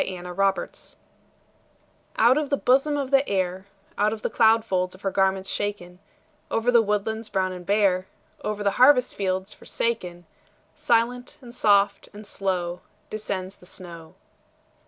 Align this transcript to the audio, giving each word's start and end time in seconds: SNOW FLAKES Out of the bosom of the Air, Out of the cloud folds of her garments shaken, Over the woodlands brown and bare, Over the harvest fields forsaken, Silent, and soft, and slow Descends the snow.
SNOW 0.03 0.33
FLAKES 0.33 0.97
Out 2.17 2.35
of 2.35 2.49
the 2.49 2.57
bosom 2.57 2.97
of 2.97 3.11
the 3.11 3.29
Air, 3.29 3.67
Out 3.99 4.11
of 4.11 4.23
the 4.23 4.31
cloud 4.31 4.65
folds 4.65 4.95
of 4.95 5.01
her 5.01 5.11
garments 5.11 5.47
shaken, 5.47 5.99
Over 6.49 6.71
the 6.71 6.81
woodlands 6.81 7.29
brown 7.29 7.51
and 7.51 7.63
bare, 7.67 8.07
Over 8.43 8.63
the 8.63 8.77
harvest 8.81 9.13
fields 9.13 9.53
forsaken, 9.53 10.25
Silent, 10.73 11.37
and 11.39 11.53
soft, 11.53 12.09
and 12.13 12.25
slow 12.25 12.81
Descends 13.11 13.57
the 13.57 13.67
snow. 13.67 14.15